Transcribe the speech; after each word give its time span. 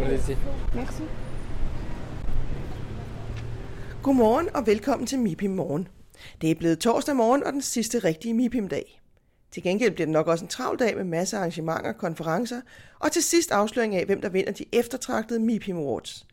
Merci. 0.00 0.36
Godmorgen 4.02 4.48
og 4.54 4.66
velkommen 4.66 5.06
til 5.06 5.18
MIPIM 5.18 5.50
Morgen. 5.50 5.88
Det 6.40 6.50
er 6.50 6.54
blevet 6.54 6.78
torsdag 6.78 7.16
morgen 7.16 7.44
og 7.44 7.52
den 7.52 7.62
sidste 7.62 7.98
rigtige 7.98 8.34
MIPIM-dag. 8.34 9.00
Til 9.52 9.62
gengæld 9.62 9.90
bliver 9.90 10.06
det 10.06 10.12
nok 10.12 10.26
også 10.26 10.44
en 10.44 10.48
travl 10.48 10.78
dag 10.78 10.96
med 10.96 11.04
masser 11.04 11.36
af 11.36 11.40
arrangementer, 11.40 11.92
konferencer 11.92 12.60
og 12.98 13.12
til 13.12 13.22
sidst 13.22 13.50
afsløring 13.50 13.96
af, 13.96 14.06
hvem 14.06 14.20
der 14.20 14.28
vinder 14.28 14.52
de 14.52 14.64
eftertragtede 14.72 15.40
MIPIM 15.40 15.76
Awards. 15.76 16.26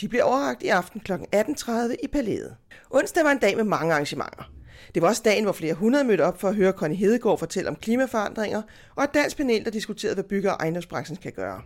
De 0.00 0.08
bliver 0.08 0.24
overragt 0.24 0.62
i 0.62 0.68
aften 0.68 1.00
kl. 1.00 1.12
18.30 1.12 1.72
i 2.02 2.06
Palæet. 2.12 2.56
Onsdag 2.90 3.24
var 3.24 3.30
en 3.30 3.38
dag 3.38 3.56
med 3.56 3.64
mange 3.64 3.92
arrangementer. 3.92 4.52
Det 4.94 5.02
var 5.02 5.08
også 5.08 5.22
dagen, 5.24 5.44
hvor 5.44 5.52
flere 5.52 5.74
hundrede 5.74 6.04
mødte 6.04 6.24
op 6.24 6.40
for 6.40 6.48
at 6.48 6.54
høre 6.54 6.72
Connie 6.72 6.98
Hedegaard 6.98 7.38
fortælle 7.38 7.70
om 7.70 7.76
klimaforandringer, 7.76 8.62
og 8.96 9.04
et 9.04 9.14
dansk 9.14 9.36
panel, 9.36 9.64
der 9.64 9.70
diskuterede, 9.70 10.14
hvad 10.14 10.24
bygger- 10.24 10.52
og 10.52 10.56
ejendomsbranchen 10.60 11.16
kan 11.16 11.32
gøre. 11.32 11.62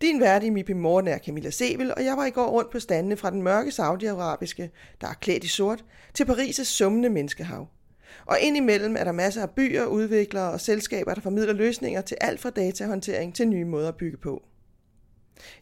Din 0.00 0.20
vært 0.20 0.42
i 0.42 0.50
MIPIM 0.50 0.76
Morgen 0.76 1.08
er 1.08 1.18
Camilla 1.18 1.50
Sebel, 1.50 1.94
og 1.94 2.04
jeg 2.04 2.16
var 2.16 2.26
i 2.26 2.30
går 2.30 2.46
rundt 2.46 2.70
på 2.70 2.80
standene 2.80 3.16
fra 3.16 3.30
den 3.30 3.42
mørke 3.42 3.70
saudiarabiske, 3.70 4.70
der 5.00 5.08
er 5.08 5.14
klædt 5.14 5.44
i 5.44 5.48
sort, 5.48 5.84
til 6.14 6.24
Paris' 6.24 6.64
summende 6.64 7.10
menneskehav. 7.10 7.68
Og 8.26 8.36
indimellem 8.40 8.96
er 8.96 9.04
der 9.04 9.12
masser 9.12 9.42
af 9.42 9.50
byer, 9.50 9.84
udviklere 9.84 10.50
og 10.50 10.60
selskaber, 10.60 11.14
der 11.14 11.20
formidler 11.20 11.52
løsninger 11.52 12.00
til 12.00 12.16
alt 12.20 12.40
fra 12.40 12.50
datahåndtering 12.50 13.34
til 13.34 13.48
nye 13.48 13.64
måder 13.64 13.88
at 13.88 13.96
bygge 13.96 14.16
på. 14.16 14.42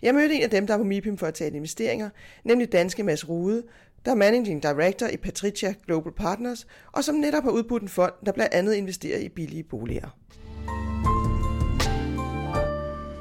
Jeg 0.03 0.15
mødte 0.15 0.35
en 0.35 0.43
af 0.43 0.51
dem, 0.51 0.67
der 0.67 0.75
er 0.75 0.79
på 0.79 0.85
MIPIM 0.85 1.19
for 1.19 1.27
at 1.27 1.35
tale 1.35 1.57
investeringer, 1.57 2.11
nemlig 2.45 2.73
danske 2.73 3.03
Mads 3.03 3.29
Rude, 3.29 3.63
der 4.05 4.11
er 4.11 4.15
Managing 4.15 4.63
Director 4.63 5.07
i 5.07 5.17
Patricia 5.17 5.75
Global 5.87 6.13
Partners, 6.13 6.67
og 6.93 7.05
som 7.05 7.15
netop 7.15 7.43
har 7.43 7.51
udbudt 7.51 7.83
en 7.83 7.89
fond, 7.89 8.13
der 8.27 8.33
blandt 8.33 8.55
andet 8.55 8.75
investerer 8.75 9.19
i 9.19 9.29
billige 9.29 9.63
boliger. 9.63 10.17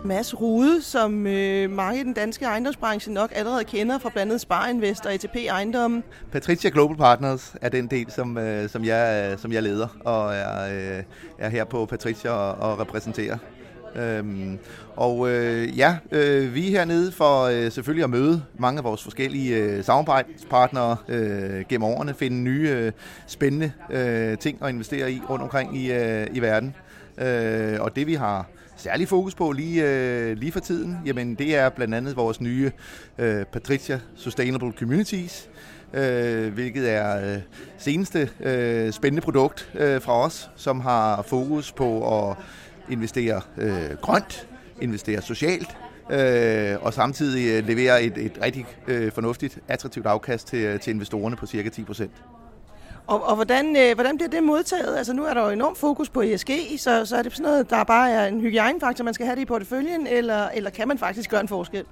Mads 0.09 0.41
Rude, 0.41 0.81
som 0.81 1.27
øh, 1.27 1.69
mange 1.69 1.99
i 1.99 2.03
den 2.03 2.13
danske 2.13 2.45
ejendomsbranche 2.45 3.13
nok 3.13 3.31
allerede 3.35 3.63
kender 3.63 3.99
fra 3.99 4.09
blandt 4.09 4.31
andet 4.31 4.41
Sparinvest 4.41 5.05
og 5.05 5.13
ATP 5.13 5.35
Ejendommen. 5.35 6.03
Patricia 6.31 6.69
Global 6.69 6.97
Partners 6.97 7.55
er 7.61 7.69
den 7.69 7.87
del, 7.87 8.11
som, 8.11 8.37
øh, 8.37 8.69
som, 8.69 8.85
jeg, 8.85 9.31
øh, 9.31 9.37
som 9.37 9.51
jeg 9.51 9.63
leder 9.63 9.87
og 10.05 10.35
er, 10.35 10.97
øh, 10.97 11.03
er 11.39 11.49
her 11.49 11.65
på 11.65 11.85
Patricia 11.85 12.31
og, 12.31 12.71
og 12.71 12.79
repræsenterer. 12.79 13.37
Øhm, 13.95 14.57
og 14.95 15.29
øh, 15.29 15.77
ja, 15.77 15.97
øh, 16.11 16.53
vi 16.55 16.67
er 16.67 16.71
hernede 16.79 17.11
for 17.11 17.43
øh, 17.43 17.71
selvfølgelig 17.71 18.03
at 18.03 18.09
møde 18.09 18.43
mange 18.59 18.77
af 18.77 18.83
vores 18.83 19.03
forskellige 19.03 19.55
øh, 19.55 19.83
samarbejdspartnere 19.83 20.97
øh, 21.07 21.65
gennem 21.69 21.83
årene, 21.83 22.13
finde 22.13 22.37
nye 22.37 22.69
øh, 22.69 22.91
spændende 23.27 23.71
øh, 23.89 24.37
ting 24.37 24.63
at 24.63 24.69
investere 24.69 25.11
i 25.11 25.21
rundt 25.29 25.43
omkring 25.43 25.77
i, 25.77 25.91
øh, 25.91 26.27
i 26.33 26.39
verden. 26.39 26.75
Øh, 27.17 27.81
og 27.81 27.95
det 27.95 28.07
vi 28.07 28.13
har 28.13 28.45
særlig 28.79 29.07
fokus 29.07 29.35
på 29.35 29.51
lige, 29.51 29.83
øh, 29.85 30.37
lige 30.37 30.51
for 30.51 30.59
tiden, 30.59 30.97
jamen 31.05 31.35
det 31.35 31.55
er 31.55 31.69
blandt 31.69 31.95
andet 31.95 32.15
vores 32.15 32.41
nye 32.41 32.71
øh, 33.17 33.45
Patricia 33.45 33.99
Sustainable 34.15 34.71
Communities, 34.71 35.49
øh, 35.93 36.53
hvilket 36.53 36.89
er 36.89 37.33
øh, 37.33 37.41
seneste 37.77 38.29
øh, 38.39 38.91
spændende 38.91 39.21
produkt 39.21 39.71
øh, 39.75 40.01
fra 40.01 40.13
os, 40.13 40.49
som 40.55 40.79
har 40.79 41.21
fokus 41.21 41.71
på 41.71 42.19
at 42.29 42.37
investere 42.89 43.41
øh, 43.57 43.97
grønt, 44.01 44.47
investere 44.81 45.21
socialt, 45.21 45.77
øh, 46.11 46.75
og 46.81 46.93
samtidig 46.93 47.57
øh, 47.57 47.67
levere 47.67 48.03
et, 48.03 48.17
et 48.17 48.39
rigtig 48.41 48.65
øh, 48.87 49.11
fornuftigt, 49.11 49.59
attraktivt 49.67 50.05
afkast 50.05 50.47
til, 50.47 50.59
øh, 50.59 50.79
til 50.79 50.93
investorerne 50.93 51.35
på 51.35 51.45
cirka 51.45 51.69
10 51.69 51.83
procent. 51.83 52.11
Og, 53.09 53.23
og 53.23 53.35
hvordan, 53.35 53.75
øh, 53.75 53.95
hvordan 53.95 54.17
bliver 54.17 54.29
det 54.29 54.43
modtaget? 54.43 54.97
Altså 54.97 55.13
nu 55.13 55.25
er 55.25 55.33
der 55.33 55.43
jo 55.43 55.49
enormt 55.49 55.77
fokus 55.77 56.09
på 56.09 56.21
ESG, 56.21 56.51
så, 56.77 57.05
så 57.05 57.17
er 57.17 57.23
det 57.23 57.31
sådan 57.31 57.43
noget, 57.43 57.69
der 57.69 57.83
bare 57.83 58.11
er 58.11 58.27
en 58.27 58.41
hygiejnefaktor, 58.41 59.03
man 59.03 59.13
skal 59.13 59.25
have 59.25 59.35
det 59.35 59.41
i 59.41 59.45
porteføljen, 59.45 60.07
eller, 60.07 60.49
eller 60.49 60.69
kan 60.69 60.87
man 60.87 60.97
faktisk 60.97 61.29
gøre 61.29 61.41
en 61.41 61.47
forskel? 61.47 61.85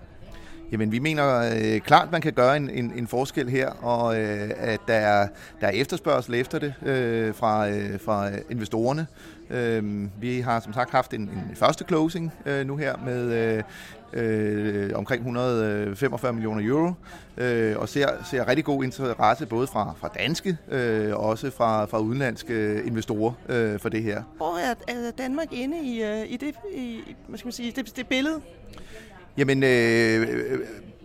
Jamen, 0.71 0.91
vi 0.91 0.99
mener 0.99 1.51
øh, 1.55 1.81
klart, 1.81 2.11
man 2.11 2.21
kan 2.21 2.33
gøre 2.33 2.57
en, 2.57 2.69
en, 2.69 2.93
en 2.95 3.07
forskel 3.07 3.49
her, 3.49 3.69
og 3.69 4.19
øh, 4.19 4.51
at 4.57 4.79
der 4.87 4.93
er, 4.93 5.27
der 5.61 5.67
er 5.67 5.71
efterspørgsel 5.71 6.35
efter 6.35 6.59
det 6.59 6.73
øh, 6.85 7.33
fra, 7.35 7.69
øh, 7.69 7.99
fra 7.99 8.29
investorerne. 8.49 9.07
Øh, 9.49 10.07
vi 10.21 10.39
har 10.39 10.59
som 10.59 10.73
sagt 10.73 10.91
haft 10.91 11.13
en, 11.13 11.21
en 11.21 11.51
første 11.55 11.85
closing 11.87 12.33
øh, 12.45 12.67
nu 12.67 12.77
her 12.77 12.95
med 13.05 13.33
øh, 13.33 13.63
øh, 14.13 14.91
omkring 14.95 15.21
145 15.21 16.33
millioner 16.33 16.67
euro, 16.67 16.93
øh, 17.37 17.77
og 17.77 17.89
ser, 17.89 18.07
ser 18.31 18.47
rigtig 18.47 18.65
god 18.65 18.83
interesse 18.83 19.45
både 19.45 19.67
fra, 19.67 19.93
fra 19.99 20.07
danske 20.19 20.57
øh, 20.71 21.13
og 21.13 21.19
også 21.19 21.51
fra, 21.51 21.85
fra 21.85 21.99
udenlandske 21.99 22.83
investorer 22.83 23.33
øh, 23.49 23.79
for 23.79 23.89
det 23.89 24.03
her. 24.03 24.23
Hvor 24.37 24.57
er, 24.57 24.73
er 24.87 25.11
Danmark 25.11 25.47
inde 25.51 25.77
i, 25.83 26.03
øh, 26.03 26.31
i, 26.31 26.37
det, 26.37 26.55
i 26.73 27.01
hvad 27.27 27.37
skal 27.37 27.47
man 27.47 27.53
sige, 27.53 27.71
det, 27.71 27.95
det 27.95 28.07
billede? 28.07 28.41
Jamen, 29.37 29.63
øh, 29.63 30.21
øh 30.21 30.59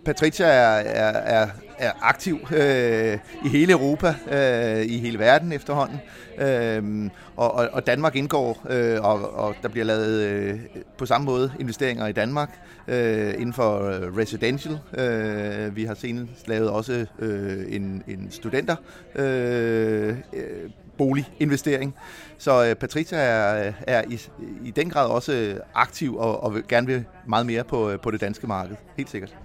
Patricia 0.05 0.45
er, 0.45 0.69
er, 0.69 1.41
er, 1.41 1.47
er 1.77 1.91
aktiv 2.01 2.39
øh, 2.55 3.17
i 3.45 3.49
hele 3.49 3.71
Europa, 3.71 4.15
øh, 4.31 4.85
i 4.85 4.97
hele 4.99 5.19
verden 5.19 5.51
efterhånden. 5.51 5.99
Øh, 6.37 7.09
og, 7.35 7.53
og 7.53 7.69
og 7.73 7.87
Danmark 7.87 8.15
indgår, 8.15 8.61
øh, 8.69 9.01
og, 9.01 9.33
og 9.33 9.55
der 9.61 9.69
bliver 9.69 9.85
lavet 9.85 10.21
øh, 10.21 10.59
på 10.97 11.05
samme 11.05 11.25
måde 11.25 11.51
investeringer 11.59 12.07
i 12.07 12.11
Danmark 12.11 12.59
øh, 12.87 13.33
inden 13.33 13.53
for 13.53 13.87
øh, 13.87 14.17
residential. 14.17 14.79
Øh, 14.97 15.75
vi 15.75 15.83
har 15.83 15.93
senest 15.93 16.47
lavet 16.47 16.69
også 16.69 17.05
øh, 17.19 17.63
en, 17.67 18.03
en 18.07 18.27
studenter 18.31 18.75
øh, 19.15 20.17
øh, 20.33 20.69
boliginvestering. 20.97 21.95
Så 22.37 22.65
øh, 22.65 22.75
Patricia 22.75 23.17
er, 23.17 23.73
er 23.87 24.03
i, 24.09 24.21
i 24.65 24.71
den 24.71 24.89
grad 24.89 25.09
også 25.09 25.59
aktiv 25.73 26.17
og, 26.17 26.43
og 26.43 26.55
vil 26.55 26.63
gerne 26.69 26.87
vil 26.87 27.05
meget 27.27 27.45
mere 27.45 27.63
på, 27.63 27.89
øh, 27.89 27.99
på 27.99 28.11
det 28.11 28.21
danske 28.21 28.47
marked. 28.47 28.75
Helt 28.97 29.09
sikkert. 29.09 29.35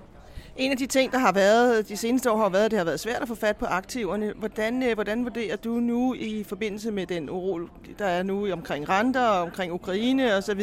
En 0.58 0.70
af 0.70 0.76
de 0.76 0.86
ting, 0.86 1.12
der 1.12 1.19
har 1.19 1.32
været 1.32 1.88
de 1.88 1.96
seneste 1.96 2.30
år, 2.30 2.36
har 2.36 2.48
været, 2.48 2.64
at 2.64 2.70
det 2.70 2.78
har 2.78 2.84
været 2.84 3.00
svært 3.00 3.22
at 3.22 3.28
få 3.28 3.34
fat 3.34 3.56
på 3.56 3.66
aktiverne. 3.66 4.32
Hvordan, 4.36 4.82
øh, 4.82 4.94
hvordan 4.94 5.24
vurderer 5.24 5.56
du 5.56 5.70
nu 5.70 6.14
i 6.14 6.44
forbindelse 6.44 6.91
med 6.91 7.06
den 7.06 7.30
uro, 7.30 7.60
der 7.98 8.06
er 8.06 8.22
nu 8.22 8.52
omkring 8.52 8.88
renter 8.88 9.26
og 9.26 9.42
omkring 9.42 9.72
Ukraine 9.72 10.34
osv., 10.34 10.62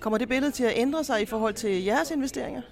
kommer 0.00 0.18
det 0.18 0.28
billede 0.28 0.50
til 0.50 0.64
at 0.64 0.72
ændre 0.76 1.04
sig 1.04 1.22
i 1.22 1.26
forhold 1.26 1.54
til 1.54 1.84
jeres 1.84 2.10
investeringer? 2.10 2.62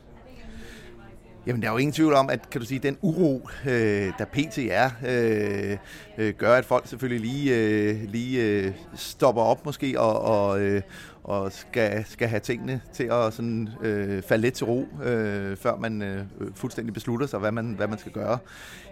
Jamen, 1.47 1.63
der 1.63 1.69
er 1.69 1.73
jo 1.73 1.79
ingen 1.79 1.93
tvivl 1.93 2.15
om, 2.15 2.31
at 2.31 2.51
kan 2.51 2.61
du 2.61 2.67
sige, 2.67 2.79
den 2.79 2.97
uro, 3.03 3.49
øh, 3.67 4.13
der 4.19 4.25
pt. 4.25 4.59
er, 4.59 4.91
øh, 5.07 5.77
øh, 6.19 6.35
gør, 6.35 6.55
at 6.55 6.65
folk 6.65 6.87
selvfølgelig 6.87 7.31
lige, 7.31 7.57
øh, 7.57 8.03
lige 8.09 8.43
øh, 8.43 8.73
stopper 8.95 9.43
op 9.43 9.67
måske 9.67 10.01
og, 10.01 10.21
og, 10.21 10.61
øh, 10.61 10.83
og 11.25 11.53
skal, 11.53 12.05
skal 12.09 12.29
have 12.29 12.41
tingene 12.41 12.81
til 12.93 13.05
at 13.05 13.33
sådan, 13.33 13.69
øh, 13.83 14.23
falde 14.23 14.43
lidt 14.43 14.55
til 14.55 14.67
ro, 14.67 14.87
øh, 15.05 15.57
før 15.57 15.77
man 15.77 16.03
øh, 16.03 16.25
fuldstændig 16.55 16.95
beslutter 16.95 17.27
sig, 17.27 17.39
hvad 17.39 17.53
man, 17.53 17.75
hvad 17.77 17.89
man 17.89 17.99
skal 17.99 18.13
gøre. 18.13 18.39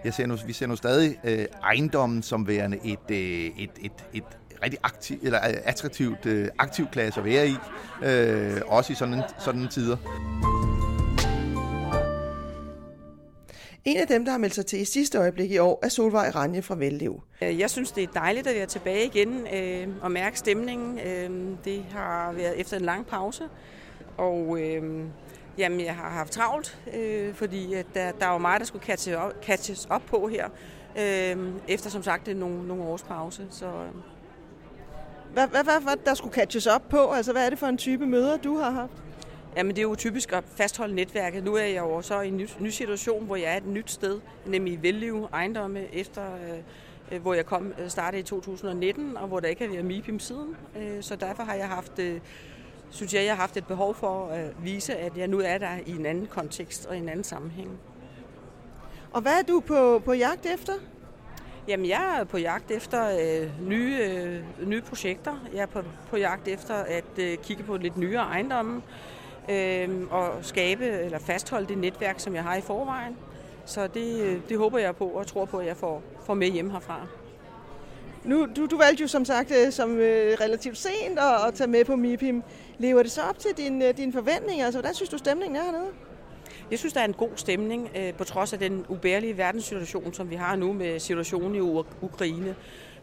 Jeg 0.03 0.13
ser 0.13 0.25
nu, 0.25 0.37
vi 0.47 0.53
ser 0.53 0.67
nu 0.67 0.75
stadig 0.75 1.17
øh, 1.23 1.45
ejendommen 1.63 2.23
som 2.23 2.47
værende 2.47 2.77
et, 2.83 3.11
øh, 3.11 3.17
et, 3.17 3.71
et, 3.81 3.91
et 4.13 4.23
rigtig 4.63 4.79
aktiv, 4.83 5.19
eller 5.23 5.39
øh, 5.49 5.55
attraktivt 5.63 6.25
øh, 6.25 6.47
aktiv 6.59 6.85
klasse 6.91 7.19
at 7.19 7.25
være 7.25 7.47
i, 7.47 7.55
øh, 8.03 8.61
også 8.67 8.93
i 8.93 8.95
sådan, 8.95 9.21
sådan 9.39 9.67
tider. 9.67 9.97
En 13.85 13.97
af 13.97 14.07
dem, 14.07 14.25
der 14.25 14.31
har 14.31 14.39
meldt 14.39 14.55
sig 14.55 14.65
til 14.65 14.81
i 14.81 14.85
sidste 14.85 15.17
øjeblik 15.17 15.51
i 15.51 15.57
år, 15.57 15.79
er 15.81 15.89
Solvej 15.89 16.29
Ranje 16.29 16.61
fra 16.61 16.75
Vellev. 16.75 17.23
Jeg 17.41 17.69
synes, 17.69 17.91
det 17.91 18.03
er 18.03 18.07
dejligt 18.13 18.47
at 18.47 18.55
være 18.55 18.65
tilbage 18.65 19.05
igen 19.05 19.47
øh, 19.53 19.87
og 20.01 20.11
mærke 20.11 20.39
stemningen. 20.39 20.99
Øh, 20.99 21.57
det 21.65 21.85
har 21.91 22.31
været 22.31 22.59
efter 22.59 22.77
en 22.77 22.85
lang 22.85 23.07
pause, 23.07 23.43
og 24.17 24.61
øh, 24.61 25.03
jamen, 25.57 25.79
jeg 25.79 25.95
har 25.95 26.09
haft 26.09 26.31
travlt, 26.31 26.79
øh, 26.93 27.33
fordi 27.33 27.73
at 27.73 27.85
der, 27.93 28.11
der 28.11 28.27
var 28.27 28.37
meget, 28.37 28.59
der 28.59 28.65
skulle 28.65 28.85
catches 28.85 29.15
op, 29.15 29.33
catches 29.43 29.87
op 29.89 30.01
på 30.05 30.27
her, 30.27 30.49
øh, 30.99 31.37
efter 31.67 31.89
som 31.89 32.03
sagt 32.03 32.37
nogle, 32.37 32.67
nogle 32.67 32.83
års 32.83 33.03
pause. 33.03 33.47
Så, 33.49 33.65
øh. 33.65 33.71
hvad, 35.33 35.47
hvad, 35.47 35.63
hvad, 35.63 35.81
hvad 35.81 35.95
der 36.05 36.13
skulle 36.13 36.33
catches 36.33 36.67
op 36.67 36.89
på? 36.89 37.11
Altså, 37.11 37.31
hvad 37.31 37.45
er 37.45 37.49
det 37.49 37.59
for 37.59 37.67
en 37.67 37.77
type 37.77 38.05
møder, 38.05 38.37
du 38.37 38.57
har 38.57 38.71
haft? 38.71 39.03
Jamen 39.55 39.75
det 39.75 39.77
er 39.77 39.83
jo 39.83 39.95
typisk 39.95 40.33
at 40.33 40.43
fastholde 40.55 40.95
netværket. 40.95 41.43
Nu 41.43 41.55
er 41.55 41.63
jeg 41.63 41.77
jo 41.77 42.01
så 42.01 42.21
i 42.21 42.27
en 42.27 42.37
ny, 42.37 42.47
ny 42.59 42.69
situation, 42.69 43.25
hvor 43.25 43.35
jeg 43.35 43.53
er 43.53 43.57
et 43.57 43.67
nyt 43.67 43.91
sted, 43.91 44.19
nemlig 44.45 44.73
i 44.73 44.79
Velliv 44.81 45.27
ejendomme, 45.33 45.95
efter 45.95 46.23
øh, 47.11 47.21
hvor 47.21 47.33
jeg 47.33 47.45
kom 47.45 47.73
øh, 47.79 47.89
startede 47.89 48.19
i 48.19 48.23
2019, 48.23 49.17
og 49.17 49.27
hvor 49.27 49.39
der 49.39 49.47
ikke 49.47 49.65
har 49.65 49.71
været 49.71 49.85
MIPIM 49.85 50.19
siden. 50.19 50.55
Øh, 50.77 51.03
så 51.03 51.15
derfor 51.15 51.43
har 51.43 51.53
jeg 51.53 51.67
haft, 51.67 51.99
øh, 51.99 52.19
synes 52.89 53.13
jeg, 53.13 53.25
jeg 53.25 53.31
har 53.31 53.41
haft 53.41 53.57
et 53.57 53.67
behov 53.67 53.95
for 53.95 54.27
at 54.27 54.63
vise, 54.63 54.95
at 54.95 55.17
jeg 55.17 55.27
nu 55.27 55.39
er 55.39 55.57
der 55.57 55.77
i 55.85 55.91
en 55.91 56.05
anden 56.05 56.27
kontekst 56.27 56.85
og 56.85 56.95
i 56.95 56.99
en 56.99 57.09
anden 57.09 57.23
sammenhæng. 57.23 57.79
Og 59.11 59.21
hvad 59.21 59.39
er 59.39 59.43
du 59.43 59.59
på, 59.59 60.01
på 60.05 60.13
jagt 60.13 60.45
efter? 60.45 60.73
Jamen, 61.67 61.85
jeg 61.85 62.17
er 62.19 62.23
på 62.23 62.37
jagt 62.37 62.71
efter 62.71 63.09
øh, 63.09 63.67
nye, 63.67 63.97
øh, 64.01 64.67
nye 64.67 64.81
projekter. 64.81 65.35
Jeg 65.53 65.61
er 65.61 65.65
på, 65.65 65.81
på 66.09 66.17
jagt 66.17 66.47
efter 66.47 66.73
at 66.73 67.19
øh, 67.19 67.37
kigge 67.37 67.63
på 67.63 67.77
lidt 67.77 67.97
nyere 67.97 68.21
ejendomme 68.21 68.81
øh, 69.49 69.89
og 70.11 70.29
skabe 70.41 70.85
eller 70.85 71.19
fastholde 71.19 71.67
det 71.67 71.77
netværk, 71.77 72.19
som 72.19 72.35
jeg 72.35 72.43
har 72.43 72.55
i 72.55 72.61
forvejen. 72.61 73.17
Så 73.65 73.87
det, 73.87 74.21
øh, 74.21 74.39
det 74.49 74.57
håber 74.57 74.77
jeg 74.77 74.95
på 74.95 75.05
og 75.05 75.27
tror 75.27 75.45
på, 75.45 75.57
at 75.57 75.65
jeg 75.65 75.77
får, 75.77 76.03
får 76.25 76.33
med 76.33 76.47
hjem 76.47 76.69
herfra. 76.69 77.07
Nu, 78.23 78.47
du, 78.55 78.65
du 78.65 78.77
valgte 78.77 79.01
jo 79.01 79.07
som 79.07 79.25
sagt 79.25 79.51
øh, 79.51 79.71
som 79.71 79.97
øh, 79.97 80.37
relativt 80.41 80.77
sent 80.77 81.19
at, 81.19 81.47
at 81.47 81.53
tage 81.53 81.67
med 81.67 81.85
på 81.85 81.95
MIPIM. 81.95 82.43
Lever 82.77 83.03
det 83.03 83.11
så 83.11 83.21
op 83.21 83.39
til 83.39 83.51
din, 83.57 83.81
øh, 83.81 83.97
dine 83.97 84.13
forventninger? 84.13 84.65
Altså, 84.65 84.79
hvordan 84.79 84.95
synes 84.95 85.09
du, 85.09 85.17
stemningen 85.17 85.55
er 85.55 85.63
hernede? 85.63 85.87
Jeg 86.71 86.79
synes, 86.79 86.93
der 86.93 87.01
er 87.01 87.05
en 87.05 87.13
god 87.13 87.29
stemning 87.35 87.89
øh, 87.97 88.13
på 88.13 88.23
trods 88.23 88.53
af 88.53 88.59
den 88.59 88.85
ubærlige 88.89 89.37
verdenssituation, 89.37 90.13
som 90.13 90.29
vi 90.29 90.35
har 90.35 90.55
nu 90.55 90.73
med 90.73 90.99
situationen 90.99 91.55
i 91.55 91.59
Ukraine. 92.01 92.55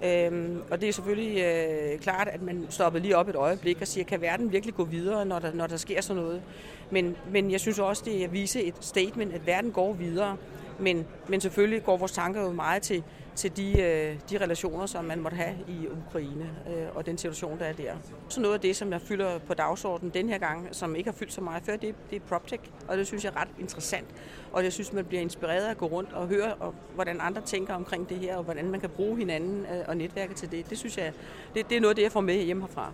Øhm, 0.04 0.62
og 0.70 0.80
det 0.80 0.88
er 0.88 0.92
selvfølgelig 0.92 1.42
øh, 1.42 1.98
klart, 1.98 2.28
at 2.28 2.42
man 2.42 2.66
stopper 2.70 3.00
lige 3.00 3.16
op 3.16 3.28
et 3.28 3.36
øjeblik 3.36 3.80
og 3.80 3.86
siger, 3.86 4.04
kan 4.04 4.20
verden 4.20 4.52
virkelig 4.52 4.74
gå 4.74 4.84
videre, 4.84 5.26
når 5.26 5.38
der, 5.38 5.52
når 5.52 5.66
der 5.66 5.76
sker 5.76 6.00
sådan 6.00 6.22
noget? 6.22 6.42
Men, 6.90 7.16
men 7.30 7.50
jeg 7.50 7.60
synes 7.60 7.78
også, 7.78 8.02
det 8.06 8.20
er 8.20 8.24
at 8.24 8.32
vise 8.32 8.62
et 8.62 8.74
statement, 8.80 9.34
at 9.34 9.46
verden 9.46 9.72
går 9.72 9.92
videre. 9.92 10.36
Men, 10.78 11.06
men 11.28 11.40
selvfølgelig 11.40 11.84
går 11.84 11.96
vores 11.96 12.12
tanker 12.12 12.42
jo 12.42 12.52
meget 12.52 12.82
til, 12.82 13.02
til 13.36 13.56
de, 13.56 13.82
øh, 13.82 14.16
de 14.30 14.38
relationer, 14.38 14.86
som 14.86 15.04
man 15.04 15.20
måtte 15.20 15.36
have 15.36 15.56
i 15.68 15.88
Ukraine 16.06 16.50
øh, 16.68 16.96
og 16.96 17.06
den 17.06 17.18
situation, 17.18 17.58
der 17.58 17.64
er 17.64 17.72
der. 17.72 17.94
Så 18.28 18.40
noget 18.40 18.54
af 18.54 18.60
det, 18.60 18.76
som 18.76 18.92
jeg 18.92 19.00
fylder 19.00 19.38
på 19.38 19.54
dagsordenen 19.54 20.14
den 20.14 20.28
her 20.28 20.38
gang, 20.38 20.68
som 20.72 20.96
ikke 20.96 21.10
har 21.10 21.16
fyldt 21.16 21.32
så 21.32 21.40
meget 21.40 21.62
før, 21.62 21.76
det, 21.76 21.94
det 22.10 22.16
er 22.16 22.20
PropTech, 22.28 22.62
og 22.88 22.96
det 22.96 23.06
synes 23.06 23.24
jeg 23.24 23.32
er 23.36 23.40
ret 23.40 23.48
interessant. 23.60 24.06
Og 24.52 24.64
jeg 24.64 24.72
synes, 24.72 24.92
man 24.92 25.04
bliver 25.04 25.20
inspireret 25.20 25.64
af 25.64 25.70
at 25.70 25.78
gå 25.78 25.86
rundt 25.86 26.12
og 26.12 26.28
høre, 26.28 26.54
og, 26.54 26.74
hvordan 26.94 27.20
andre 27.20 27.40
tænker 27.40 27.74
omkring 27.74 28.08
det 28.08 28.16
her, 28.16 28.36
og 28.36 28.44
hvordan 28.44 28.70
man 28.70 28.80
kan 28.80 28.90
bruge 28.90 29.18
hinanden 29.18 29.66
øh, 29.72 29.84
og 29.88 29.96
netværke 29.96 30.34
til 30.34 30.50
det. 30.50 30.70
Det 30.70 30.78
synes 30.78 30.98
jeg, 30.98 31.12
det, 31.54 31.68
det 31.68 31.76
er 31.76 31.80
noget 31.80 31.90
af 31.90 31.96
det, 31.96 32.02
jeg 32.02 32.12
får 32.12 32.20
med 32.20 32.44
hjemmefra. 32.44 32.66
herfra. 32.66 32.92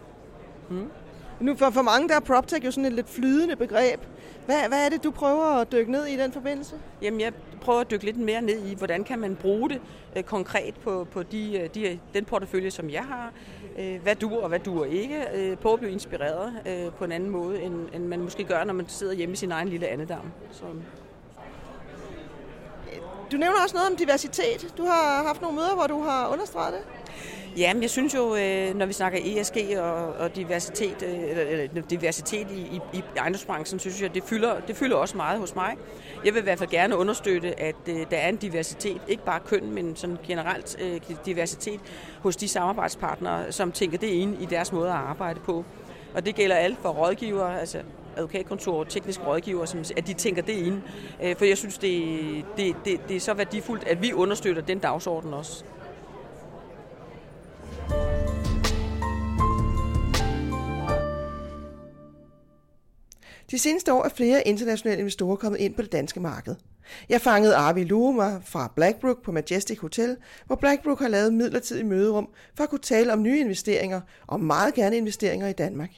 Mm. 0.71 0.91
Nu 1.43 1.57
for, 1.57 1.71
for 1.71 1.83
mange 1.83 2.09
der 2.09 2.17
er 2.17 2.21
PropTech 2.21 2.65
jo 2.65 2.71
sådan 2.71 2.85
et 2.85 2.93
lidt 2.93 3.09
flydende 3.09 3.57
begreb. 3.57 4.01
Hvad, 4.47 4.69
hvad 4.69 4.85
er 4.85 4.89
det, 4.89 5.05
du 5.05 5.11
prøver 5.11 5.45
at 5.45 5.73
dykke 5.73 5.93
ned 5.93 6.07
i 6.07 6.17
den 6.17 6.33
forbindelse? 6.33 6.75
Jamen, 7.03 7.21
jeg 7.21 7.33
prøver 7.61 7.81
at 7.81 7.91
dykke 7.91 8.05
lidt 8.05 8.17
mere 8.17 8.43
ned 8.43 8.67
i, 8.67 8.75
hvordan 8.75 9.05
kan 9.05 9.19
man 9.19 9.37
bruge 9.37 9.71
det 9.71 9.81
øh, 10.17 10.23
konkret 10.23 10.75
på, 10.75 11.07
på 11.13 11.23
de, 11.23 11.59
øh, 11.59 11.69
de, 11.75 11.99
den 12.15 12.25
portefølje, 12.25 12.71
som 12.71 12.91
jeg 12.91 13.05
har. 13.05 13.33
Øh, 13.79 14.03
hvad 14.03 14.17
du 14.17 14.39
og 14.39 14.49
hvad 14.49 14.59
du 14.59 14.85
ikke. 14.85 15.25
Øh, 15.35 15.59
på 15.59 15.73
at 15.73 15.79
blive 15.79 15.93
inspireret 15.93 16.53
øh, 16.67 16.93
på 16.93 17.05
en 17.05 17.13
anden 17.13 17.31
måde, 17.31 17.63
end, 17.63 17.89
end 17.95 18.07
man 18.07 18.21
måske 18.21 18.45
gør, 18.45 18.65
når 18.65 18.75
man 18.75 18.89
sidder 18.89 19.13
hjemme 19.13 19.33
i 19.33 19.37
sin 19.37 19.53
egen 19.53 19.69
lille 19.69 19.87
andedam. 19.89 20.33
Så. 20.53 20.65
Du 23.33 23.37
nævner 23.37 23.63
også 23.63 23.77
noget 23.77 23.91
om 23.91 23.97
diversitet. 23.97 24.75
Du 24.79 24.85
har 24.85 25.25
haft 25.27 25.43
nogle 25.43 25.57
møder, 25.57 25.75
hvor 25.75 25.87
du 25.87 26.03
har 26.03 26.29
understreget 26.29 26.75
det. 26.75 27.02
Ja, 27.57 27.75
men 27.75 27.83
jeg 27.83 27.91
synes 27.91 28.15
jo, 28.15 28.37
øh, 28.37 28.75
når 28.75 28.87
vi 28.87 28.93
snakker 28.93 29.19
ESG 29.25 29.57
og, 29.79 30.13
og 30.13 30.37
diversitet, 30.37 31.03
øh, 31.03 31.31
eller, 31.31 31.43
eller 31.43 31.83
diversitet 31.83 32.47
i, 32.51 32.61
i, 32.61 32.81
i 32.93 33.03
ejendomsbranchen, 33.17 33.81
synes 33.81 34.03
jeg, 34.03 34.15
det 34.15 34.23
fylder, 34.23 34.61
det 34.61 34.77
fylder 34.77 34.97
også 34.97 35.17
meget 35.17 35.39
hos 35.39 35.55
mig. 35.55 35.77
Jeg 36.25 36.35
vil 36.35 36.41
i 36.41 36.43
hvert 36.43 36.59
fald 36.59 36.71
gerne 36.71 36.97
understøtte, 36.97 37.61
at 37.61 37.75
øh, 37.89 37.97
der 38.11 38.17
er 38.17 38.29
en 38.29 38.37
diversitet, 38.37 39.01
ikke 39.09 39.25
bare 39.25 39.41
køn, 39.41 39.71
men 39.71 39.97
sådan 39.97 40.19
generelt 40.27 40.79
diversitet 41.27 41.81
hos 42.21 42.37
de 42.37 42.49
samarbejdspartnere, 42.49 43.53
som 43.53 43.73
tænker 43.73 43.99
det 43.99 44.07
ind 44.07 44.43
i 44.43 44.45
deres 44.45 44.73
måde 44.73 44.89
at 44.89 44.97
arbejde 44.97 45.41
på. 45.41 45.65
Og 46.15 46.27
det 46.27 46.35
gælder 46.35 46.57
alt 46.57 46.79
for 46.83 46.89
rådgivere, 46.89 47.61
altså 47.61 47.79
advokatkontor, 48.17 48.85
tekniske 48.85 49.25
rådgiver, 49.25 49.65
som, 49.65 49.85
at 49.97 50.07
de 50.07 50.13
tænker 50.13 50.43
det 50.43 50.53
ind. 50.53 50.83
For 51.37 51.45
jeg 51.45 51.59
synes, 51.59 51.79
det, 51.79 52.45
det, 52.57 52.77
det, 52.85 53.01
det 53.09 53.17
er 53.17 53.21
så 53.21 53.35
værdifuldt, 53.35 53.85
at 53.85 54.03
vi 54.03 54.13
understøtter 54.13 54.63
den 54.63 54.79
dagsorden 54.79 55.35
også. 55.35 55.65
De 63.53 63.59
seneste 63.59 63.93
år 63.93 64.05
er 64.05 64.09
flere 64.09 64.49
internationale 64.49 65.01
investorer 65.01 65.37
kommet 65.37 65.59
ind 65.59 65.75
på 65.75 65.83
det 65.83 65.93
danske 65.93 66.21
marked. 66.21 66.55
Jeg 67.09 67.21
fangede 67.21 67.57
Arvi 67.57 67.85
Luma 67.85 68.41
fra 68.45 68.73
Blackbrook 68.77 69.23
på 69.23 69.33
Majestic 69.33 69.79
Hotel, 69.79 70.17
hvor 70.47 70.57
Blackbrook 70.57 70.99
har 70.99 71.09
lavet 71.09 71.35
midlertidig 71.35 71.87
møderum 71.87 72.29
for 72.57 72.65
at 72.65 72.71
kunne 72.71 72.79
tale 72.79 73.13
om 73.13 73.23
nye 73.23 73.41
investeringer 73.41 74.01
og 74.27 74.41
meget 74.41 74.75
gerne 74.75 74.97
investeringer 74.97 75.49
i 75.49 75.53
Danmark. 75.53 75.91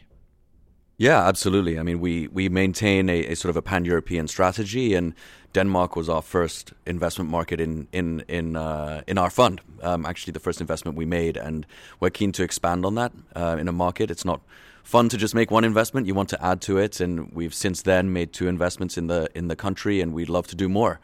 Yeah, 1.02 1.28
absolutely. 1.28 1.72
I 1.80 1.82
mean, 1.82 1.96
we, 2.00 2.28
we 2.34 2.48
maintain 2.48 3.08
a, 3.08 3.32
a 3.32 3.34
sort 3.34 3.50
of 3.50 3.56
a 3.56 3.60
pan 3.60 3.86
European 3.86 4.28
strategy, 4.28 4.94
and 4.96 5.12
Denmark 5.54 5.96
was 5.96 6.08
our 6.08 6.22
first 6.22 6.72
investment 6.86 7.30
market 7.30 7.60
in 7.60 7.88
in 7.92 8.22
in 8.28 8.56
uh, 8.56 9.00
in 9.08 9.18
our 9.18 9.30
fund. 9.30 9.58
Um, 9.82 10.06
actually, 10.06 10.32
the 10.32 10.44
first 10.44 10.60
investment 10.60 10.98
we 10.98 11.06
made, 11.06 11.40
and 11.46 11.66
we're 12.00 12.10
keen 12.10 12.32
to 12.32 12.42
expand 12.42 12.84
on 12.84 12.94
that 12.94 13.12
uh, 13.36 13.60
in 13.60 13.68
a 13.68 13.72
market. 13.72 14.10
It's 14.10 14.24
not 14.24 14.40
fun 14.84 15.08
to 15.08 15.16
just 15.16 15.34
make 15.34 15.50
one 15.50 15.64
investment. 15.64 16.06
You 16.06 16.14
want 16.14 16.28
to 16.28 16.44
add 16.44 16.60
to 16.62 16.78
it, 16.78 17.00
and 17.00 17.32
we've 17.32 17.54
since 17.54 17.82
then 17.82 18.12
made 18.12 18.32
two 18.32 18.46
investments 18.46 18.96
in 18.96 19.08
the 19.08 19.28
in 19.34 19.48
the 19.48 19.56
country, 19.56 20.00
and 20.00 20.12
we'd 20.12 20.28
love 20.28 20.46
to 20.48 20.54
do 20.54 20.68
more. 20.68 21.00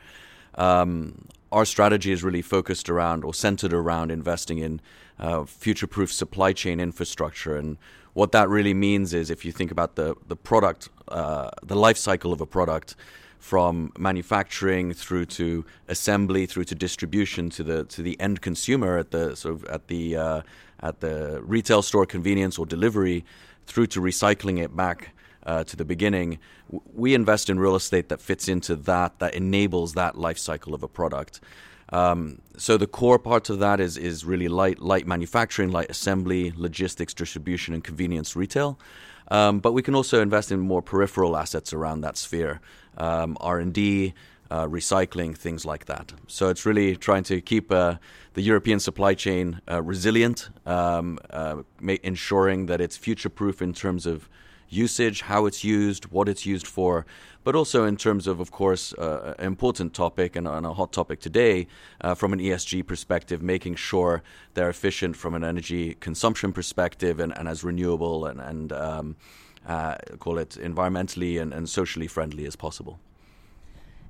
Um, 0.55 1.27
our 1.51 1.65
strategy 1.65 2.13
is 2.13 2.23
really 2.23 2.43
focused 2.43 2.89
around 2.89 3.25
or 3.25 3.35
centered 3.35 3.73
around 3.73 4.13
investing 4.13 4.59
in 4.59 4.81
uh, 5.19 5.45
future-proof 5.45 6.13
supply 6.13 6.53
chain 6.53 6.79
infrastructure, 6.79 7.57
and 7.57 7.79
what 8.13 8.31
that 8.33 8.49
really 8.49 8.75
means 8.75 9.13
is 9.13 9.31
if 9.31 9.45
you 9.45 9.53
think 9.53 9.71
about 9.73 9.97
the 9.97 10.15
the 10.29 10.37
product, 10.37 10.89
uh, 11.09 11.51
the 11.67 11.77
life 11.77 11.97
cycle 11.97 12.33
of 12.33 12.41
a 12.41 12.47
product. 12.47 12.95
From 13.41 13.91
manufacturing 13.99 14.93
through 14.93 15.25
to 15.39 15.65
assembly, 15.89 16.45
through 16.45 16.65
to 16.65 16.75
distribution 16.75 17.49
to 17.51 17.65
the 17.65 17.85
to 17.85 18.03
the 18.03 18.21
end 18.21 18.43
consumer 18.43 18.99
at 18.99 19.13
the 19.13 19.35
sort 19.35 19.55
of 19.55 19.65
at 19.65 19.89
the 19.89 20.15
uh, 20.15 20.43
at 20.81 21.01
the 21.01 21.41
retail 21.43 21.81
store 21.81 22.05
convenience 22.05 22.59
or 22.59 22.67
delivery, 22.67 23.25
through 23.71 23.87
to 23.89 24.01
recycling 24.01 24.59
it 24.63 24.75
back 24.75 25.11
uh, 25.45 25.65
to 25.65 25.77
the 25.77 25.85
beginning, 25.85 26.39
we 26.95 27.15
invest 27.15 27.49
in 27.49 27.59
real 27.59 27.77
estate 27.77 28.09
that 28.09 28.21
fits 28.21 28.49
into 28.49 28.77
that, 28.77 29.19
that 29.21 29.35
enables 29.35 29.95
that 29.95 30.19
life 30.19 30.39
cycle 30.39 30.75
of 30.75 30.83
a 30.83 30.89
product. 30.89 31.41
Um, 31.93 32.41
so 32.57 32.77
the 32.77 32.87
core 32.87 33.19
part 33.19 33.51
of 33.51 33.59
that 33.59 33.81
is 33.81 33.97
is 33.97 34.25
really 34.25 34.49
light 34.49 34.79
light 34.79 35.07
manufacturing, 35.07 35.73
light 35.73 35.91
assembly, 35.91 36.53
logistics, 36.57 37.15
distribution, 37.15 37.75
and 37.75 37.83
convenience 37.83 38.37
retail. 38.37 38.79
Um, 39.29 39.61
but 39.61 39.73
we 39.73 39.83
can 39.83 39.95
also 39.95 40.21
invest 40.21 40.53
in 40.53 40.61
more 40.61 40.83
peripheral 40.83 41.37
assets 41.37 41.73
around 41.73 42.03
that 42.03 42.17
sphere, 42.17 42.61
um, 42.97 43.37
R 43.41 43.59
and 43.59 43.73
D, 43.73 44.15
uh, 44.51 44.67
recycling, 44.67 45.37
things 45.37 45.65
like 45.65 45.87
that. 45.87 46.13
So 46.27 46.49
it's 46.49 46.67
really 46.67 46.97
trying 46.97 47.25
to 47.25 47.41
keep 47.41 47.71
uh, 47.71 47.97
the 48.35 48.43
European 48.43 48.81
supply 48.81 49.15
chain 49.15 49.61
uh, 49.71 49.83
resilient, 49.83 50.51
um, 50.67 51.19
uh, 51.31 51.63
ensuring 52.03 52.67
that 52.67 52.81
it's 52.81 52.97
future 52.97 53.29
proof 53.29 53.63
in 53.63 53.73
terms 53.73 54.07
of 54.07 54.29
usage, 54.69 55.23
how 55.23 55.47
it's 55.47 55.65
used, 55.65 56.07
what 56.07 56.29
it's 56.29 56.47
used 56.47 56.67
for, 56.67 57.05
but 57.43 57.55
also 57.57 57.85
in 57.85 57.97
terms 57.97 58.27
of, 58.27 58.39
of 58.39 58.53
course, 58.53 58.93
uh, 58.95 59.35
an 59.39 59.47
important 59.47 59.95
topic 59.95 60.37
and, 60.37 60.47
and, 60.47 60.65
a 60.65 60.73
hot 60.73 60.93
topic 60.93 61.19
today 61.21 61.67
uh, 62.03 62.15
from 62.15 62.33
an 62.33 62.39
ESG 62.39 62.87
perspective, 62.87 63.43
making 63.43 63.75
sure 63.75 64.23
they're 64.55 64.71
efficient 64.71 65.17
from 65.17 65.35
an 65.35 65.43
energy 65.43 65.95
consumption 65.95 66.53
perspective 66.53 67.19
and, 67.19 67.37
and 67.37 67.49
as 67.49 67.65
renewable 67.65 68.27
and, 68.27 68.41
and 68.41 68.73
um, 68.73 69.17
call 70.19 70.39
it 70.39 70.51
environmentally 70.61 71.41
and, 71.41 71.53
and 71.53 71.69
socially 71.69 72.07
friendly 72.07 72.47
as 72.47 72.55
possible. 72.55 73.01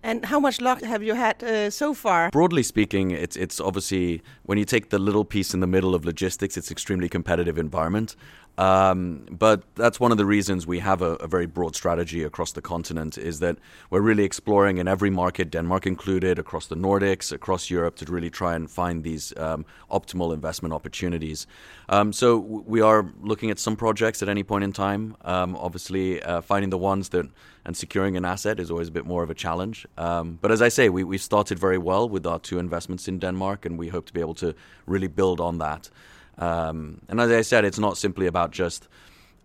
And 0.02 0.25
how 0.25 0.40
much 0.40 0.61
luck 0.61 0.83
have 0.83 1.02
you 1.02 1.14
had 1.14 1.42
uh, 1.42 1.71
so 1.71 1.95
far? 1.95 2.30
Broadly 2.30 2.62
speaking, 2.62 3.11
it's 3.11 3.37
it's 3.37 3.61
obviously 3.61 4.23
when 4.45 4.59
you 4.59 4.64
take 4.64 4.88
the 4.90 4.99
little 4.99 5.25
piece 5.25 5.52
in 5.54 5.61
the 5.61 5.66
middle 5.66 5.95
of 5.95 6.04
logistics, 6.04 6.57
it's 6.57 6.71
extremely 6.71 7.09
competitive 7.09 7.59
environment. 7.59 8.16
Um, 8.59 9.26
but 9.30 9.62
that's 9.75 9.99
one 9.99 10.12
of 10.12 10.19
the 10.19 10.26
reasons 10.26 10.66
we 10.66 10.80
have 10.80 11.00
a, 11.00 11.14
a, 11.14 11.26
very 11.26 11.47
broad 11.47 11.75
strategy 11.75 12.25
across 12.25 12.52
the 12.52 12.61
continent 12.61 13.16
is 13.16 13.40
that 13.40 13.57
we're 13.88 14.02
really 14.02 14.25
exploring 14.25 14.76
in 14.76 14.87
every 14.87 15.09
market, 15.09 15.50
Denmark 15.50 15.87
included, 15.87 16.38
across 16.38 16.66
the 16.66 16.75
Nordics, 16.75 17.33
across 17.33 17.71
Europe, 17.71 17.97
to 17.97 18.04
really 18.12 18.28
try 18.28 18.54
and 18.54 18.71
find 18.71 19.02
these 19.02 19.33
um, 19.38 19.64
optimal 19.90 20.35
investment 20.35 20.75
opportunities. 20.75 21.47
Um, 21.88 22.12
so 22.12 22.37
we 22.38 22.83
are 22.83 23.11
looking 23.23 23.50
at 23.50 23.59
some 23.59 23.76
projects 23.76 24.23
at 24.23 24.28
any 24.28 24.42
point 24.42 24.64
in 24.64 24.73
time. 24.73 25.16
Um, 25.23 25.57
obviously, 25.57 26.23
uh, 26.23 26.42
finding 26.42 26.69
the 26.71 26.78
ones 26.78 27.09
that 27.11 27.26
and 27.64 27.76
securing 27.76 28.16
an 28.16 28.25
asset 28.25 28.59
is 28.59 28.71
always 28.71 28.88
a 28.88 28.90
bit 28.90 29.07
more 29.07 29.23
of 29.23 29.30
a 29.30 29.35
challenge. 29.35 29.87
Um, 29.99 30.38
but 30.40 30.50
as 30.50 30.62
I 30.62 30.69
say, 30.69 30.88
we, 30.88 31.04
we've 31.04 31.23
started 31.23 31.59
very 31.59 31.78
well 31.78 32.09
with 32.09 32.26
our 32.26 32.38
two 32.38 32.59
investments 32.59 33.07
in 33.07 33.19
Denmark, 33.19 33.66
and 33.66 33.78
we 33.78 33.88
hope 33.88 34.07
to 34.07 34.12
be 34.12 34.21
able 34.21 34.35
to 34.35 34.54
really 34.87 35.09
build 35.09 35.40
on 35.40 35.59
that. 35.59 35.90
Um, 36.38 37.00
and 37.08 37.20
as 37.20 37.30
I 37.30 37.42
said, 37.42 37.64
it's 37.64 37.78
not 37.78 37.99
simply 37.99 38.26
about 38.26 38.50
just 38.50 38.88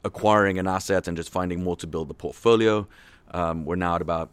acquiring 0.04 0.60
an 0.60 0.68
asset 0.68 1.08
and 1.08 1.18
just 1.18 1.30
finding 1.30 1.64
more 1.64 1.76
to 1.78 1.88
build 1.88 2.08
the 2.08 2.14
portfolio. 2.14 2.88
Um, 3.32 3.66
we're 3.66 3.76
now 3.76 3.96
at 3.96 4.02
about 4.02 4.30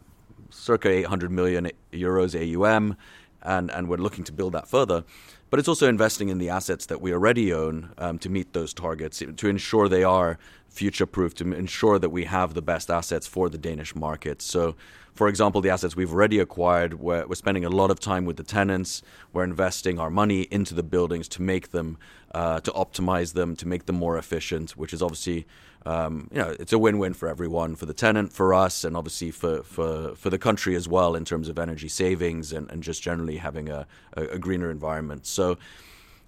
circa 0.51 0.89
800 0.89 1.31
million 1.31 1.71
euros 1.93 2.35
AUM, 2.35 2.97
and, 3.43 3.71
and 3.71 3.89
we're 3.89 3.97
looking 3.97 4.25
to 4.25 4.33
build 4.33 4.53
that 4.53 4.69
further. 4.69 5.05
But 5.51 5.59
it's 5.59 5.69
also 5.69 5.89
investing 5.89 6.29
in 6.29 6.39
the 6.39 6.49
assets 6.49 6.87
that 6.87 7.01
we 7.01 7.13
already 7.13 7.53
own 7.53 7.93
um, 7.99 8.19
to 8.21 8.31
meet 8.31 8.53
those 8.53 8.73
targets, 8.73 9.23
to 9.37 9.49
ensure 9.49 9.89
they 9.89 10.05
are 10.05 10.39
future 10.69 11.05
proof, 11.05 11.35
to 11.35 11.53
ensure 11.53 11.99
that 11.99 12.09
we 12.09 12.25
have 12.25 12.55
the 12.55 12.63
best 12.63 12.91
assets 12.91 13.27
for 13.27 13.51
the 13.51 13.59
Danish 13.59 13.95
market. 13.95 14.41
So 14.41 14.77
for 15.15 15.29
example, 15.29 15.61
the 15.61 15.71
assets 15.71 15.95
we've 15.95 16.13
already 16.13 16.39
acquired, 16.39 16.95
we're, 16.95 17.27
we're, 17.27 17.35
spending 17.35 17.65
a 17.65 17.69
lot 17.69 17.91
of 17.91 18.01
time 18.01 18.25
with 18.25 18.37
the 18.37 18.43
tenants. 18.43 19.03
We're 19.33 19.45
investing 19.45 19.99
our 19.99 20.11
money 20.11 20.43
into 20.51 20.75
the 20.75 20.83
buildings 20.83 21.29
to 21.29 21.43
make 21.43 21.71
them, 21.71 21.99
uh, 22.35 22.61
to 22.61 22.71
optimize 22.73 23.35
them, 23.35 23.55
to 23.57 23.69
make 23.69 23.87
them 23.87 23.97
more 23.97 24.17
efficient, 24.17 24.71
which 24.71 24.95
is 24.95 25.03
obviously, 25.03 25.47
um, 25.85 26.29
you 26.33 26.39
know, 26.39 26.57
it's 26.59 26.73
a 26.73 26.79
win-win 26.79 27.13
for 27.13 27.29
everyone, 27.29 27.77
for 27.77 27.85
the 27.85 27.93
tenant, 27.93 28.33
for 28.33 28.55
us, 28.55 28.85
and 28.85 28.97
obviously 28.97 29.31
for, 29.31 29.63
for, 29.63 30.15
for 30.15 30.31
the 30.31 30.39
country 30.39 30.75
as 30.75 30.89
well 30.89 31.15
in 31.15 31.25
terms 31.27 31.49
of 31.49 31.59
energy 31.59 31.89
savings 31.89 32.53
and, 32.53 32.71
and 32.71 32.83
just 32.83 33.03
generally 33.03 33.37
having 33.37 33.69
a, 33.69 33.87
a, 34.15 34.23
a 34.29 34.39
greener 34.39 34.71
environment. 34.71 35.27
So 35.27 35.59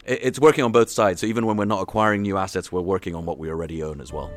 it's 0.06 0.38
working 0.38 0.64
on 0.64 0.72
both 0.72 0.90
sides. 0.90 1.22
So 1.22 1.26
even 1.26 1.46
when 1.46 1.56
we're 1.56 1.64
not 1.64 1.80
acquiring 1.80 2.20
new 2.20 2.36
assets, 2.36 2.70
we're 2.70 2.82
working 2.82 3.14
on 3.14 3.24
what 3.24 3.38
we 3.38 3.48
already 3.48 3.82
own 3.82 4.02
as 4.02 4.12
well. 4.12 4.30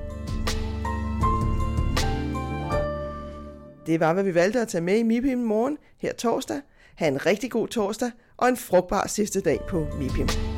Det 3.88 4.00
var, 4.00 4.14
hvad 4.14 4.24
vi 4.24 4.36
valgte 4.36 4.62
at 4.62 4.68
tage 4.68 4.82
med 4.82 4.98
i 4.98 5.04
MIPIM 5.04 5.38
morgen 5.38 5.78
her 5.98 6.14
torsdag. 6.14 6.62
Ha' 6.96 7.08
en 7.08 7.26
rigtig 7.26 7.52
god 7.52 7.68
torsdag 7.68 8.12
og 8.38 8.50
en 8.50 8.58
frugtbar 8.58 9.08
sidste 9.08 9.42
dag 9.42 9.60
på 9.70 9.88
MIPIM. 10.00 10.57